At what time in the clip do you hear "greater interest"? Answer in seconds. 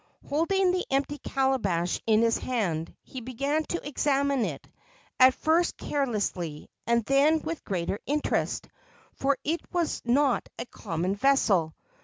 7.63-8.67